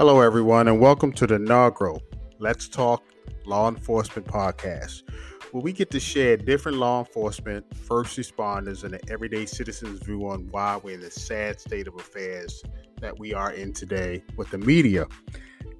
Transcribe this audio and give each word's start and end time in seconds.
Hello, 0.00 0.22
everyone, 0.22 0.66
and 0.66 0.80
welcome 0.80 1.12
to 1.12 1.26
the 1.26 1.34
inaugural 1.34 2.02
Let's 2.38 2.70
Talk 2.70 3.04
Law 3.44 3.68
Enforcement 3.68 4.26
podcast, 4.26 5.02
where 5.50 5.62
we 5.62 5.74
get 5.74 5.90
to 5.90 6.00
share 6.00 6.38
different 6.38 6.78
law 6.78 7.00
enforcement, 7.00 7.66
first 7.76 8.18
responders, 8.18 8.82
and 8.82 8.94
the 8.94 9.12
everyday 9.12 9.44
citizens' 9.44 10.00
view 10.00 10.26
on 10.26 10.48
why 10.52 10.80
we're 10.82 10.94
in 10.94 11.00
the 11.00 11.10
sad 11.10 11.60
state 11.60 11.86
of 11.86 11.96
affairs 11.96 12.62
that 13.02 13.18
we 13.18 13.34
are 13.34 13.52
in 13.52 13.74
today 13.74 14.24
with 14.38 14.48
the 14.48 14.56
media, 14.56 15.06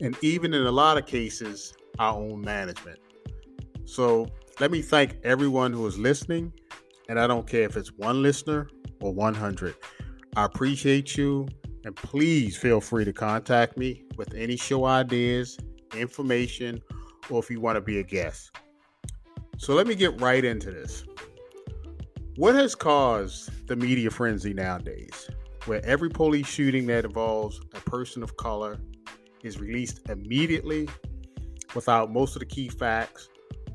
and 0.02 0.14
even 0.20 0.52
in 0.52 0.66
a 0.66 0.70
lot 0.70 0.98
of 0.98 1.06
cases, 1.06 1.72
our 1.98 2.14
own 2.14 2.42
management. 2.42 2.98
So, 3.86 4.26
let 4.60 4.70
me 4.70 4.82
thank 4.82 5.16
everyone 5.24 5.72
who 5.72 5.86
is 5.86 5.98
listening, 5.98 6.52
and 7.08 7.18
I 7.18 7.26
don't 7.26 7.46
care 7.46 7.62
if 7.62 7.74
it's 7.74 7.92
one 7.92 8.20
listener 8.20 8.68
or 9.00 9.14
100. 9.14 9.74
I 10.36 10.44
appreciate 10.44 11.16
you 11.16 11.48
and 11.84 11.96
please 11.96 12.56
feel 12.56 12.80
free 12.80 13.04
to 13.04 13.12
contact 13.12 13.76
me 13.76 14.02
with 14.16 14.34
any 14.34 14.56
show 14.56 14.84
ideas, 14.84 15.58
information, 15.96 16.82
or 17.28 17.38
if 17.40 17.50
you 17.50 17.60
want 17.60 17.76
to 17.76 17.80
be 17.80 17.98
a 17.98 18.02
guest. 18.02 18.50
So 19.58 19.74
let 19.74 19.86
me 19.86 19.94
get 19.94 20.20
right 20.20 20.44
into 20.44 20.70
this. 20.70 21.04
What 22.36 22.54
has 22.54 22.74
caused 22.74 23.66
the 23.66 23.76
media 23.76 24.10
frenzy 24.10 24.54
nowadays, 24.54 25.28
where 25.66 25.84
every 25.84 26.08
police 26.08 26.46
shooting 26.46 26.86
that 26.86 27.04
involves 27.04 27.60
a 27.74 27.80
person 27.80 28.22
of 28.22 28.36
color 28.36 28.78
is 29.42 29.58
released 29.58 30.08
immediately 30.08 30.88
without 31.74 32.12
most 32.12 32.36
of 32.36 32.40
the 32.40 32.46
key 32.46 32.68
facts, 32.68 33.28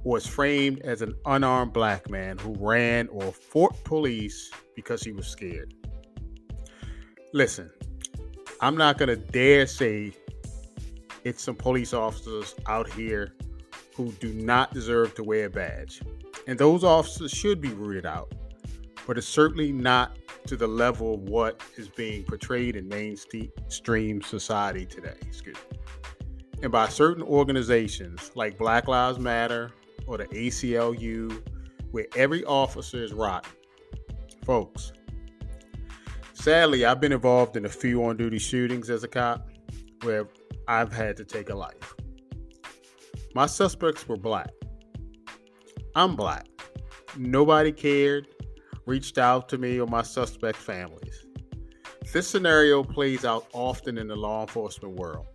or 0.04 0.18
is 0.18 0.28
framed 0.28 0.80
as 0.82 1.02
an 1.02 1.14
unarmed 1.26 1.74
black 1.74 2.10
man 2.10 2.38
who 2.38 2.56
ran 2.60 3.08
or 3.10 3.32
fought 3.32 3.84
police 3.84 4.52
because 4.76 5.04
he 5.04 5.12
was 5.12 5.28
scared? 5.28 5.74
Listen, 7.34 7.70
I'm 8.62 8.78
not 8.78 8.98
to 9.00 9.16
dare 9.16 9.68
say 9.68 10.14
it's 11.24 11.44
some 11.44 11.56
police 11.56 11.94
officers 11.94 12.56
out 12.68 12.90
here 12.94 13.34
who 13.96 14.12
do 14.14 14.34
not 14.34 14.74
deserve 14.74 15.16
to 15.16 15.24
wear 15.24 15.46
a 15.46 15.50
badge. 15.50 16.02
And 16.48 16.60
those 16.60 16.84
officers 16.84 17.32
should 17.32 17.60
be 17.62 17.70
rooted 17.70 18.06
out. 18.06 18.32
But 19.08 19.18
it's 19.18 19.28
certainly 19.28 19.72
not 19.72 20.18
to 20.48 20.56
the 20.56 20.68
level 20.68 21.16
of 21.16 21.22
what 21.22 21.62
is 21.76 21.90
being 21.90 22.24
portrayed 22.24 22.76
in 22.76 22.88
mainstream 22.88 24.22
society 24.22 24.86
today. 24.86 25.16
Excuse 25.22 25.58
me. 25.72 25.80
And 26.64 26.72
by 26.72 26.88
certain 26.88 27.24
organizations 27.24 28.32
like 28.36 28.58
Black 28.58 28.88
Lives 28.88 29.20
Matter 29.20 29.72
or 30.08 30.18
the 30.18 30.26
ACLU, 30.26 31.42
where 31.92 32.06
every 32.16 32.44
officer 32.46 33.04
is 33.04 33.14
rotten. 33.14 33.52
Folks, 34.46 34.92
Sadly, 36.36 36.86
I've 36.86 37.00
been 37.00 37.14
involved 37.14 37.56
in 37.58 37.66
a 37.66 37.70
few 37.70 38.04
on 38.04 38.18
duty 38.18 38.38
shootings 38.38 38.90
as 38.90 39.04
a 39.04 39.08
cop 39.08 39.50
where 40.04 40.28
I've 40.68 40.94
had 40.94 41.18
to 41.18 41.26
take 41.26 41.50
a 41.50 41.56
life. 41.56 41.96
My 43.34 43.46
suspects 43.48 44.08
were 44.08 44.18
black. 44.18 44.52
I'm 45.96 46.16
black. 46.16 46.46
Nobody 47.18 47.72
cared, 47.72 48.28
reached 48.86 49.18
out 49.18 49.48
to 49.50 49.58
me 49.58 49.80
or 49.80 49.88
my 49.88 50.04
suspect 50.04 50.58
families. 50.58 51.26
This 52.14 52.28
scenario 52.28 52.84
plays 52.84 53.26
out 53.26 53.48
often 53.54 53.98
in 53.98 54.08
the 54.08 54.16
law 54.16 54.42
enforcement 54.42 55.00
world. 55.00 55.28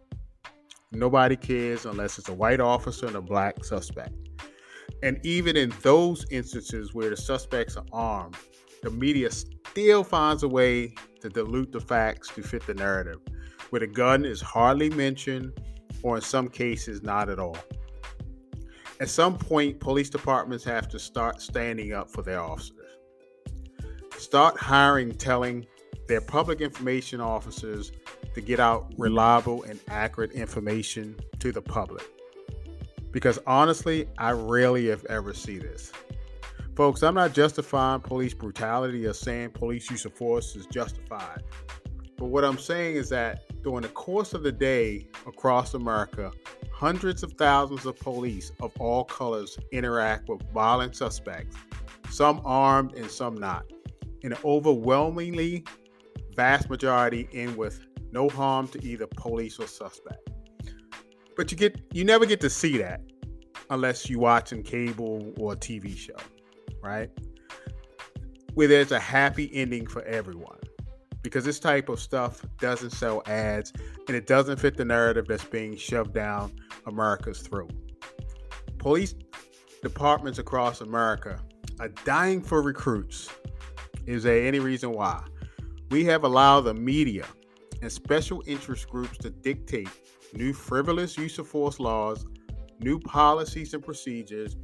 Nobody 0.92 1.34
cares 1.34 1.86
unless 1.86 2.18
it's 2.18 2.28
a 2.28 2.34
white 2.34 2.60
officer 2.60 3.06
and 3.06 3.16
a 3.16 3.22
black 3.22 3.64
suspect. 3.64 4.14
And 5.02 5.18
even 5.24 5.56
in 5.56 5.72
those 5.80 6.26
instances 6.30 6.94
where 6.94 7.08
the 7.10 7.16
suspects 7.16 7.76
are 7.76 7.86
armed, 7.90 8.36
the 8.82 8.90
media 8.90 9.30
still 9.80 10.04
finds 10.04 10.42
a 10.42 10.48
way 10.48 10.92
to 11.22 11.30
dilute 11.30 11.72
the 11.72 11.80
facts 11.80 12.28
to 12.28 12.42
fit 12.42 12.66
the 12.66 12.74
narrative, 12.74 13.18
where 13.70 13.80
the 13.80 13.86
gun 13.86 14.26
is 14.26 14.38
hardly 14.38 14.90
mentioned 14.90 15.58
or 16.02 16.16
in 16.16 16.22
some 16.22 16.48
cases 16.48 17.02
not 17.02 17.30
at 17.30 17.38
all. 17.38 17.56
At 19.00 19.08
some 19.08 19.38
point, 19.38 19.80
police 19.80 20.10
departments 20.10 20.64
have 20.64 20.86
to 20.90 20.98
start 20.98 21.40
standing 21.40 21.94
up 21.94 22.10
for 22.10 22.20
their 22.20 22.40
officers. 22.40 22.76
Start 24.18 24.58
hiring 24.58 25.14
telling 25.14 25.64
their 26.08 26.20
public 26.20 26.60
information 26.60 27.22
officers 27.22 27.90
to 28.34 28.42
get 28.42 28.60
out 28.60 28.92
reliable 28.98 29.62
and 29.62 29.80
accurate 29.88 30.32
information 30.32 31.18
to 31.38 31.52
the 31.52 31.62
public. 31.62 32.04
Because 33.12 33.38
honestly, 33.46 34.06
I 34.18 34.32
rarely 34.32 34.90
if 34.90 35.06
ever 35.06 35.32
see 35.32 35.58
this. 35.58 35.90
Folks, 36.80 37.02
I'm 37.02 37.12
not 37.12 37.34
justifying 37.34 38.00
police 38.00 38.32
brutality 38.32 39.04
or 39.04 39.12
saying 39.12 39.50
police 39.50 39.90
use 39.90 40.06
of 40.06 40.14
force 40.14 40.56
is 40.56 40.64
justified. 40.64 41.42
But 42.16 42.28
what 42.28 42.42
I'm 42.42 42.56
saying 42.56 42.96
is 42.96 43.10
that 43.10 43.42
during 43.62 43.82
the 43.82 43.88
course 43.88 44.32
of 44.32 44.42
the 44.42 44.50
day 44.50 45.06
across 45.26 45.74
America, 45.74 46.32
hundreds 46.72 47.22
of 47.22 47.34
thousands 47.34 47.84
of 47.84 47.98
police 47.98 48.50
of 48.62 48.72
all 48.80 49.04
colors 49.04 49.58
interact 49.72 50.30
with 50.30 50.40
violent 50.54 50.96
suspects, 50.96 51.54
some 52.08 52.40
armed 52.46 52.94
and 52.94 53.10
some 53.10 53.34
not. 53.34 53.70
And 54.24 54.32
an 54.32 54.38
overwhelmingly 54.42 55.64
vast 56.34 56.70
majority 56.70 57.28
in 57.32 57.58
with 57.58 57.84
no 58.10 58.30
harm 58.30 58.68
to 58.68 58.82
either 58.82 59.06
police 59.06 59.58
or 59.58 59.66
suspect. 59.66 60.30
But 61.36 61.52
you 61.52 61.58
get 61.58 61.78
you 61.92 62.04
never 62.04 62.24
get 62.24 62.40
to 62.40 62.48
see 62.48 62.78
that 62.78 63.02
unless 63.68 64.08
you 64.08 64.18
watching 64.18 64.62
cable 64.62 65.34
or 65.36 65.52
a 65.52 65.56
TV 65.56 65.94
show 65.94 66.16
right? 66.82 67.10
Where 68.54 68.68
there's 68.68 68.92
a 68.92 69.00
happy 69.00 69.50
ending 69.54 69.86
for 69.86 70.02
everyone. 70.02 70.58
Because 71.22 71.44
this 71.44 71.60
type 71.60 71.88
of 71.88 72.00
stuff 72.00 72.44
doesn't 72.58 72.90
sell 72.90 73.22
ads 73.26 73.72
and 74.08 74.16
it 74.16 74.26
doesn't 74.26 74.58
fit 74.58 74.76
the 74.76 74.84
narrative 74.84 75.26
that's 75.28 75.44
being 75.44 75.76
shoved 75.76 76.14
down 76.14 76.52
America's 76.86 77.40
throat. 77.40 77.72
Police 78.78 79.14
departments 79.82 80.38
across 80.38 80.80
America 80.80 81.38
are 81.78 81.88
dying 82.04 82.42
for 82.42 82.62
recruits. 82.62 83.28
Is 84.06 84.22
there 84.22 84.46
any 84.46 84.60
reason 84.60 84.92
why? 84.92 85.22
We 85.90 86.04
have 86.04 86.24
allowed 86.24 86.62
the 86.62 86.74
media 86.74 87.26
and 87.82 87.92
special 87.92 88.42
interest 88.46 88.88
groups 88.88 89.18
to 89.18 89.30
dictate 89.30 89.88
new 90.32 90.52
frivolous 90.52 91.18
use 91.18 91.38
of 91.38 91.48
force 91.48 91.80
laws, 91.80 92.26
new 92.80 92.98
policies 93.00 93.74
and 93.74 93.84
procedures, 93.84 94.56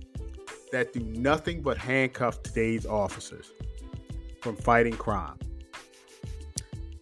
that 0.76 0.92
do 0.92 1.00
nothing 1.00 1.62
but 1.62 1.78
handcuff 1.78 2.42
today's 2.42 2.84
officers 2.84 3.52
from 4.42 4.54
fighting 4.56 4.92
crime. 4.92 5.38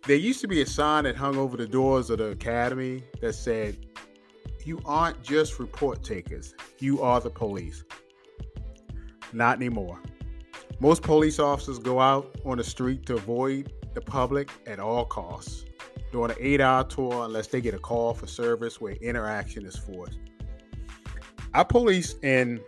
There 0.07 0.17
used 0.17 0.41
to 0.43 0.49
be 0.49 0.63
a 0.63 0.67
sign 0.67 1.05
that 1.05 1.17
hung 1.17 1.37
over 1.37 1.57
the 1.57 1.67
doors 1.67 2.09
of 2.09 2.19
the 2.19 2.29
academy 2.29 3.03
that 3.21 3.33
said, 3.33 3.77
You 4.65 4.81
aren't 4.85 5.21
just 5.25 5.59
report 5.59 6.05
takers, 6.05 6.55
you 6.79 7.03
are 7.03 7.21
the 7.21 7.31
police. 7.31 7.83
Not 9.33 9.57
anymore. 9.57 10.01
Most 10.79 11.03
police 11.03 11.41
officers 11.41 11.81
go 11.81 11.99
out 11.99 12.39
on 12.45 12.59
the 12.59 12.65
street 12.65 13.07
to 13.07 13.15
avoid 13.15 13.73
the 13.95 14.01
public 14.01 14.51
at 14.69 14.79
all 14.79 15.05
costs 15.05 15.65
during 16.13 16.31
an 16.31 16.37
eight 16.39 16.61
hour 16.61 16.85
tour 16.85 17.25
unless 17.25 17.49
they 17.49 17.61
get 17.61 17.75
a 17.75 17.79
call 17.79 18.15
for 18.15 18.29
service 18.29 18.81
where 18.81 18.93
interaction 18.93 19.67
is 19.67 19.77
forced. 19.77 20.19
Our 21.55 21.65
police 21.65 22.15
in 22.23 22.61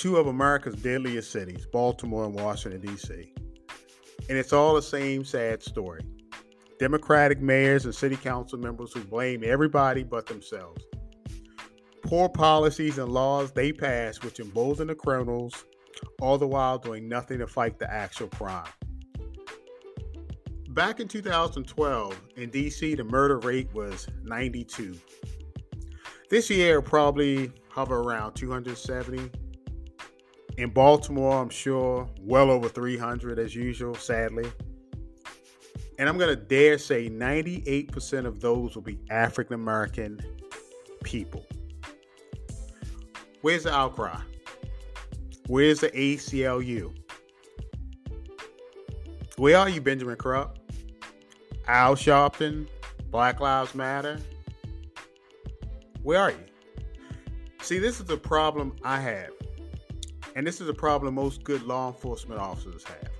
two 0.00 0.16
of 0.16 0.28
America's 0.28 0.76
deadliest 0.76 1.30
cities, 1.30 1.66
Baltimore 1.70 2.24
and 2.24 2.34
Washington, 2.34 2.80
D.C. 2.80 3.34
And 4.30 4.38
it's 4.38 4.50
all 4.50 4.74
the 4.74 4.80
same 4.80 5.26
sad 5.26 5.62
story. 5.62 6.00
Democratic 6.78 7.42
mayors 7.42 7.84
and 7.84 7.94
city 7.94 8.16
council 8.16 8.58
members 8.58 8.94
who 8.94 9.04
blame 9.04 9.44
everybody 9.44 10.02
but 10.02 10.26
themselves. 10.26 10.82
Poor 12.02 12.30
policies 12.30 12.96
and 12.96 13.12
laws 13.12 13.52
they 13.52 13.74
pass 13.74 14.22
which 14.22 14.40
embolden 14.40 14.86
the 14.86 14.94
criminals, 14.94 15.66
all 16.22 16.38
the 16.38 16.48
while 16.48 16.78
doing 16.78 17.06
nothing 17.06 17.38
to 17.38 17.46
fight 17.46 17.78
the 17.78 17.92
actual 17.92 18.28
crime. 18.28 18.72
Back 20.70 21.00
in 21.00 21.08
2012, 21.08 22.18
in 22.36 22.50
DC, 22.50 22.96
the 22.96 23.04
murder 23.04 23.38
rate 23.40 23.68
was 23.74 24.08
92. 24.22 24.98
This 26.30 26.48
year, 26.48 26.80
probably 26.80 27.52
hover 27.68 28.00
around 28.00 28.32
270 28.32 29.30
in 30.60 30.68
Baltimore, 30.68 31.40
I'm 31.40 31.48
sure 31.48 32.06
well 32.20 32.50
over 32.50 32.68
300 32.68 33.38
as 33.38 33.54
usual, 33.54 33.94
sadly. 33.94 34.50
And 35.98 36.08
I'm 36.08 36.18
going 36.18 36.28
to 36.28 36.36
dare 36.36 36.76
say 36.76 37.08
98% 37.08 38.26
of 38.26 38.40
those 38.40 38.74
will 38.74 38.82
be 38.82 38.98
African 39.10 39.54
American 39.54 40.20
people. 41.02 41.46
Where's 43.40 43.62
the 43.62 43.74
outcry? 43.74 44.20
Where's 45.46 45.80
the 45.80 45.90
ACLU? 45.90 46.94
Where 49.36 49.56
are 49.56 49.68
you, 49.68 49.80
Benjamin 49.80 50.16
Crump? 50.16 50.58
Al 51.68 51.96
Sharpton? 51.96 52.68
Black 53.10 53.40
Lives 53.40 53.74
Matter? 53.74 54.20
Where 56.02 56.20
are 56.20 56.30
you? 56.30 56.44
See, 57.62 57.78
this 57.78 57.98
is 57.98 58.06
the 58.06 58.16
problem 58.16 58.76
I 58.84 59.00
have. 59.00 59.30
And 60.36 60.46
this 60.46 60.60
is 60.60 60.68
a 60.68 60.74
problem 60.74 61.14
most 61.14 61.44
good 61.44 61.62
law 61.62 61.88
enforcement 61.88 62.40
officers 62.40 62.84
have. 62.84 63.10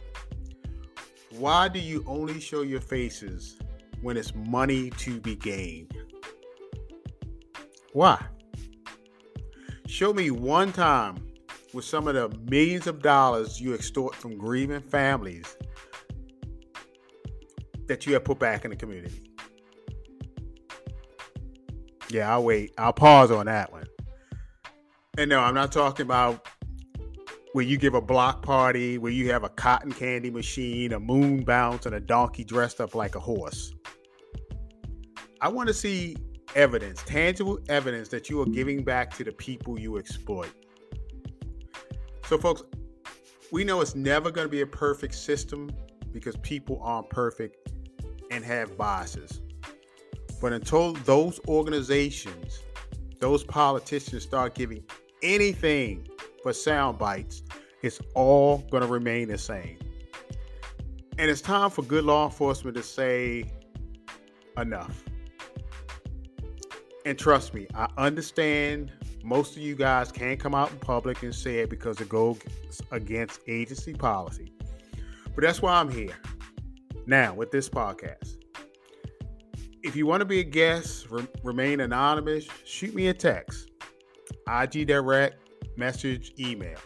Why 1.39 1.69
do 1.69 1.79
you 1.79 2.05
only 2.07 2.41
show 2.41 2.63
your 2.63 2.81
faces 2.81 3.57
when 4.03 4.17
it's 4.17 4.35
money 4.35 4.91
to 4.91 5.21
be 5.21 5.37
gained? 5.37 5.97
Why? 7.93 8.25
Show 9.87 10.13
me 10.13 10.31
one 10.31 10.73
time 10.73 11.27
with 11.73 11.85
some 11.85 12.09
of 12.09 12.15
the 12.15 12.29
millions 12.51 12.87
of 12.87 13.03
dollars 13.03 13.61
you 13.61 13.75
extort 13.75 14.15
from 14.15 14.37
grieving 14.37 14.81
families 14.81 15.57
that 17.87 18.07
you 18.07 18.15
have 18.15 18.25
put 18.25 18.39
back 18.39 18.65
in 18.65 18.71
the 18.71 18.77
community. 18.77 19.31
Yeah, 22.09 22.33
I'll 22.33 22.45
wait. 22.45 22.73
I'll 22.79 22.93
pause 22.93 23.31
on 23.31 23.47
that 23.47 23.73
one. 23.73 23.87
And 25.19 25.29
no, 25.29 25.41
I'm 25.41 25.55
not 25.55 25.73
talking 25.73 26.07
about 26.07 26.47
where 27.53 27.65
you 27.65 27.77
give 27.77 27.95
a 27.95 28.01
block 28.01 28.43
party, 28.43 28.99
where 28.99 29.13
you 29.13 29.31
have 29.33 29.45
a 29.45 29.49
cotton 29.49 29.93
candy 29.93 30.31
machine, 30.31 30.93
a 30.93 31.01
moon 31.01 31.43
bounce, 31.43 31.87
and 31.87 31.95
a 31.95 32.01
donkey 32.01 32.45
dressed 32.45 32.81
up 32.81 32.95
like 32.95 33.17
a 33.17 33.21
horse. 33.21 33.73
I 35.41 35.49
want 35.49 35.69
to 35.69 35.75
see 35.75 36.17
evidence, 36.55 37.03
tangible 37.05 37.59
evidence 37.69 38.09
that 38.09 38.31
you 38.31 38.41
are 38.41 38.47
giving 38.47 38.85
back 38.85 39.15
to 39.17 39.25
the 39.25 39.33
people 39.33 39.79
you 39.79 39.99
exploit. 39.99 40.53
So, 42.27 42.39
folks, 42.39 42.63
we 43.51 43.65
know 43.65 43.81
it's 43.81 43.97
never 43.97 44.31
going 44.31 44.47
to 44.47 44.51
be 44.51 44.61
a 44.61 44.67
perfect 44.67 45.15
system 45.15 45.71
because 46.13 46.37
people 46.39 46.81
aren't 46.83 47.11
perfect 47.11 47.71
and 48.31 48.45
have 48.45 48.77
biases. 48.77 49.41
But 50.41 50.53
until 50.53 50.93
those 50.93 51.41
organizations, 51.49 52.63
those 53.19 53.45
politicians 53.45 54.23
start 54.23 54.55
giving 54.55 54.85
anything 55.23 56.07
but 56.45 56.57
sound 56.57 56.99
bites, 56.99 57.43
it's 57.83 58.01
all 58.15 58.59
going 58.71 58.83
to 58.83 58.89
remain 58.89 59.29
the 59.29 59.39
same. 59.39 59.79
And 61.19 61.31
it's 61.31 61.41
time 61.41 61.71
for 61.71 61.83
good 61.83 62.05
law 62.05 62.27
enforcement 62.27 62.77
to 62.77 62.83
say 62.83 63.45
enough. 64.57 65.05
And 67.05 67.19
trust 67.19 67.55
me, 67.55 67.67
I 67.75 67.89
understand 67.97 68.93
most 69.23 69.57
of 69.57 69.63
you 69.63 69.75
guys 69.75 70.11
can't 70.13 70.39
come 70.39 70.55
out 70.55 70.71
in 70.71 70.79
public 70.79 71.23
and 71.23 71.35
say 71.35 71.59
it 71.59 71.71
because 71.71 72.01
it 72.01 72.09
goes 72.09 72.39
against 72.91 73.41
agency 73.47 73.93
policy. 73.93 74.53
But 75.35 75.45
that's 75.45 75.63
why 75.63 75.75
I'm 75.75 75.91
here 75.91 76.17
now 77.07 77.35
with 77.35 77.51
this 77.51 77.69
podcast. 77.69 78.37
If 79.83 79.97
you 79.97 80.07
want 80.07 80.21
to 80.21 80.27
be 80.27 80.41
a 80.41 80.45
guest, 80.45 81.11
re- 81.11 81.27
remain 81.43 81.81
anonymous, 81.81 82.47
shoot 82.65 82.95
me 82.95 83.09
a 83.09 83.15
text, 83.15 83.71
IG 84.49 84.87
direct, 84.87 85.37
message, 85.77 86.33
email. 86.39 86.79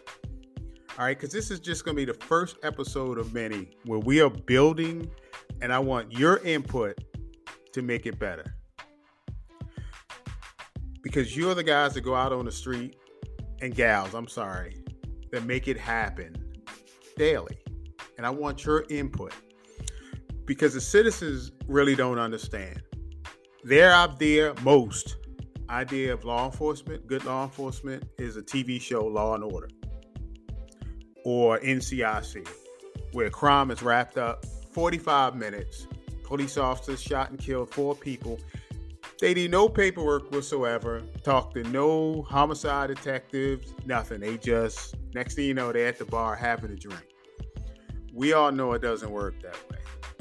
All 0.98 1.04
right, 1.04 1.16
because 1.18 1.32
this 1.32 1.50
is 1.50 1.60
just 1.60 1.84
going 1.84 1.96
to 1.96 2.06
be 2.06 2.10
the 2.10 2.18
first 2.26 2.56
episode 2.62 3.18
of 3.18 3.34
many 3.34 3.70
where 3.84 3.98
we 3.98 4.20
are 4.20 4.30
building, 4.30 5.10
and 5.60 5.72
I 5.72 5.78
want 5.78 6.12
your 6.12 6.38
input 6.38 6.98
to 7.72 7.82
make 7.82 8.06
it 8.06 8.18
better 8.18 8.54
because 11.04 11.36
you're 11.36 11.54
the 11.54 11.62
guys 11.62 11.94
that 11.94 12.00
go 12.00 12.14
out 12.14 12.32
on 12.32 12.46
the 12.46 12.50
street 12.50 12.96
and 13.60 13.74
gals, 13.74 14.14
I'm 14.14 14.26
sorry, 14.26 14.76
that 15.30 15.44
make 15.44 15.68
it 15.68 15.78
happen 15.78 16.34
daily. 17.16 17.58
And 18.16 18.26
I 18.26 18.30
want 18.30 18.64
your 18.64 18.84
input 18.88 19.32
because 20.46 20.74
the 20.74 20.80
citizens 20.80 21.52
really 21.68 21.94
don't 21.94 22.18
understand. 22.18 22.82
They're 23.64 23.92
out 23.92 24.18
there 24.18 24.54
most 24.62 25.16
idea 25.70 26.12
of 26.12 26.24
law 26.24 26.46
enforcement, 26.46 27.06
good 27.06 27.24
law 27.24 27.44
enforcement, 27.44 28.04
is 28.18 28.36
a 28.36 28.42
TV 28.42 28.80
show, 28.80 29.04
Law 29.06 29.34
and 29.34 29.44
Order, 29.44 29.68
or 31.24 31.58
NCIS, 31.60 32.46
where 33.12 33.30
crime 33.30 33.70
is 33.70 33.82
wrapped 33.82 34.18
up 34.18 34.44
45 34.72 35.36
minutes. 35.36 35.86
Police 36.22 36.56
officers 36.56 37.02
shot 37.02 37.30
and 37.30 37.38
killed 37.38 37.70
four 37.72 37.94
people, 37.94 38.38
they 39.20 39.32
did 39.32 39.50
no 39.50 39.68
paperwork 39.68 40.30
whatsoever, 40.32 41.02
talked 41.22 41.54
to 41.54 41.62
no 41.64 42.22
homicide 42.22 42.88
detectives, 42.88 43.72
nothing. 43.86 44.20
They 44.20 44.36
just, 44.38 44.96
next 45.14 45.34
thing 45.34 45.46
you 45.46 45.54
know, 45.54 45.72
they're 45.72 45.86
at 45.86 45.98
the 45.98 46.04
bar 46.04 46.34
having 46.34 46.70
a 46.72 46.76
drink. 46.76 47.06
We 48.12 48.32
all 48.32 48.52
know 48.52 48.72
it 48.72 48.82
doesn't 48.82 49.10
work 49.10 49.40
that 49.42 49.56
way, 49.70 49.78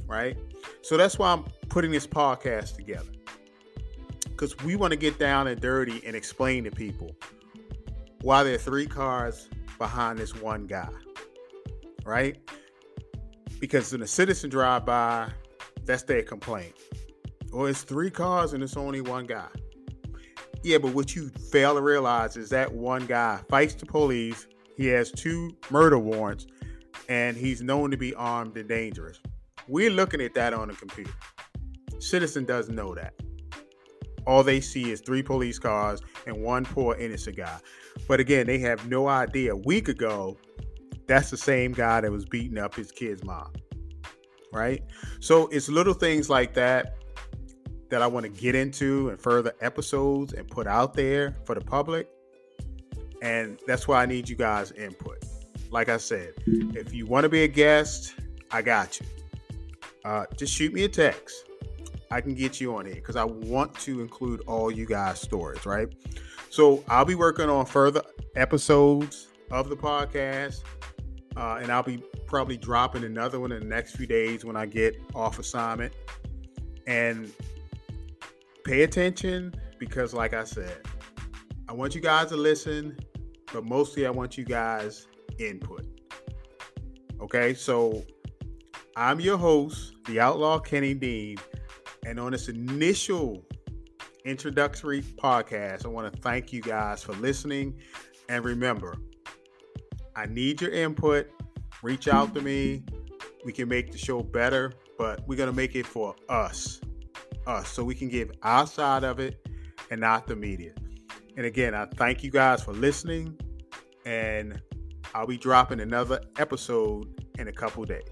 right? 0.07 0.37
So 0.83 0.95
that's 0.95 1.17
why 1.17 1.33
I'm 1.33 1.43
putting 1.69 1.91
this 1.91 2.07
podcast 2.07 2.75
together. 2.75 3.09
Because 4.43 4.65
we 4.65 4.75
want 4.75 4.91
to 4.91 4.97
get 4.97 5.17
down 5.17 5.47
and 5.47 5.61
dirty 5.61 6.01
and 6.05 6.17
explain 6.17 6.65
to 6.65 6.71
people 6.71 7.15
why 8.23 8.43
there 8.43 8.55
are 8.55 8.57
three 8.57 8.85
cars 8.85 9.47
behind 9.77 10.19
this 10.19 10.35
one 10.35 10.67
guy, 10.67 10.89
right? 12.03 12.37
Because 13.61 13.93
when 13.93 14.01
a 14.01 14.07
citizen 14.07 14.49
drive 14.49 14.85
by, 14.85 15.31
that's 15.85 16.03
their 16.03 16.23
complaint 16.23 16.73
or 17.53 17.69
it's 17.69 17.83
three 17.83 18.11
cars 18.11 18.51
and 18.51 18.61
it's 18.61 18.75
only 18.75 18.99
one 18.99 19.27
guy. 19.27 19.47
Yeah, 20.61 20.79
but 20.79 20.93
what 20.93 21.15
you 21.15 21.29
fail 21.29 21.75
to 21.75 21.81
realize 21.81 22.35
is 22.35 22.49
that 22.49 22.69
one 22.69 23.05
guy 23.05 23.39
fights 23.47 23.75
the 23.75 23.85
police. 23.85 24.47
He 24.75 24.87
has 24.87 25.09
two 25.09 25.55
murder 25.69 25.97
warrants, 25.97 26.47
and 27.07 27.37
he's 27.37 27.61
known 27.61 27.91
to 27.91 27.97
be 27.97 28.13
armed 28.15 28.57
and 28.57 28.67
dangerous. 28.67 29.21
We're 29.69 29.89
looking 29.89 30.19
at 30.19 30.33
that 30.33 30.53
on 30.53 30.67
the 30.67 30.73
computer. 30.73 31.13
Citizen 31.99 32.43
doesn't 32.43 32.75
know 32.75 32.93
that. 32.93 33.13
All 34.25 34.43
they 34.43 34.61
see 34.61 34.91
is 34.91 35.01
three 35.01 35.23
police 35.23 35.59
cars 35.59 36.01
and 36.25 36.41
one 36.43 36.65
poor 36.65 36.95
innocent 36.95 37.37
guy. 37.37 37.59
But 38.07 38.19
again, 38.19 38.47
they 38.47 38.59
have 38.59 38.87
no 38.87 39.07
idea. 39.07 39.53
A 39.53 39.57
week 39.57 39.87
ago, 39.87 40.37
that's 41.07 41.29
the 41.29 41.37
same 41.37 41.73
guy 41.73 42.01
that 42.01 42.11
was 42.11 42.25
beating 42.25 42.57
up 42.57 42.75
his 42.75 42.91
kid's 42.91 43.23
mom. 43.23 43.51
Right? 44.51 44.83
So 45.19 45.47
it's 45.47 45.69
little 45.69 45.93
things 45.93 46.29
like 46.29 46.53
that 46.53 46.97
that 47.89 48.01
I 48.01 48.07
want 48.07 48.23
to 48.23 48.29
get 48.29 48.55
into 48.55 49.09
in 49.09 49.17
further 49.17 49.53
episodes 49.61 50.33
and 50.33 50.47
put 50.47 50.67
out 50.67 50.93
there 50.93 51.35
for 51.45 51.55
the 51.55 51.61
public. 51.61 52.09
And 53.21 53.59
that's 53.67 53.87
why 53.87 54.01
I 54.01 54.05
need 54.05 54.27
you 54.27 54.35
guys' 54.35 54.71
input. 54.71 55.23
Like 55.69 55.89
I 55.89 55.97
said, 55.97 56.33
if 56.45 56.93
you 56.93 57.05
want 57.05 57.23
to 57.23 57.29
be 57.29 57.43
a 57.43 57.47
guest, 57.47 58.15
I 58.51 58.61
got 58.61 58.99
you. 58.99 59.05
Uh, 60.05 60.25
just 60.37 60.53
shoot 60.53 60.73
me 60.73 60.83
a 60.83 60.89
text. 60.89 61.45
I 62.13 62.21
can 62.21 62.35
get 62.35 62.61
you 62.61 62.75
on 62.75 62.85
here 62.85 62.93
because 62.93 63.15
I 63.15 63.23
want 63.23 63.73
to 63.79 64.01
include 64.01 64.41
all 64.41 64.69
you 64.69 64.85
guys' 64.85 65.19
stories, 65.19 65.65
right? 65.65 65.87
So 66.51 66.83
I'll 66.87 67.05
be 67.05 67.15
working 67.15 67.49
on 67.49 67.65
further 67.65 68.03
episodes 68.35 69.29
of 69.49 69.67
the 69.67 69.75
podcast, 69.75 70.61
uh, 71.35 71.57
and 71.59 71.71
I'll 71.71 71.81
be 71.81 72.03
probably 72.27 72.55
dropping 72.55 73.03
another 73.03 73.39
one 73.39 73.51
in 73.51 73.61
the 73.61 73.65
next 73.65 73.95
few 73.95 74.05
days 74.05 74.45
when 74.45 74.55
I 74.55 74.67
get 74.67 74.95
off 75.15 75.39
assignment. 75.39 75.91
And 76.85 77.31
pay 78.63 78.83
attention 78.83 79.55
because, 79.79 80.13
like 80.13 80.35
I 80.35 80.43
said, 80.43 80.81
I 81.67 81.73
want 81.73 81.95
you 81.95 82.01
guys 82.01 82.29
to 82.29 82.37
listen, 82.37 82.95
but 83.51 83.65
mostly 83.65 84.05
I 84.05 84.11
want 84.11 84.37
you 84.37 84.45
guys 84.45 85.07
input. 85.39 85.87
Okay, 87.19 87.55
so 87.55 88.05
I'm 88.95 89.19
your 89.19 89.37
host, 89.37 89.93
the 90.05 90.19
Outlaw 90.19 90.59
Kenny 90.59 90.93
Dean, 90.93 91.37
and 92.05 92.19
on 92.19 92.31
this 92.31 92.49
initial 92.49 93.45
introductory 94.25 95.01
podcast, 95.01 95.85
I 95.85 95.89
want 95.89 96.13
to 96.13 96.21
thank 96.21 96.53
you 96.53 96.61
guys 96.61 97.03
for 97.03 97.13
listening. 97.13 97.79
And 98.29 98.43
remember, 98.43 98.95
I 100.15 100.25
need 100.25 100.61
your 100.61 100.71
input. 100.71 101.29
Reach 101.81 102.07
out 102.07 102.33
to 102.35 102.41
me. 102.41 102.83
We 103.45 103.51
can 103.51 103.67
make 103.67 103.91
the 103.91 103.97
show 103.97 104.21
better, 104.23 104.73
but 104.97 105.27
we're 105.27 105.37
going 105.37 105.49
to 105.49 105.55
make 105.55 105.75
it 105.75 105.85
for 105.85 106.15
us 106.29 106.79
us 107.45 107.69
so 107.69 107.83
we 107.83 107.95
can 107.95 108.09
give 108.09 108.31
our 108.43 108.65
side 108.65 109.03
of 109.03 109.19
it 109.19 109.45
and 109.91 109.99
not 110.01 110.27
the 110.27 110.35
media. 110.35 110.73
And 111.35 111.45
again, 111.45 111.73
I 111.73 111.85
thank 111.85 112.23
you 112.23 112.31
guys 112.31 112.63
for 112.63 112.73
listening, 112.73 113.37
and 114.05 114.61
I'll 115.13 115.27
be 115.27 115.37
dropping 115.37 115.79
another 115.79 116.21
episode 116.37 117.21
in 117.37 117.47
a 117.47 117.51
couple 117.51 117.83
days. 117.85 118.03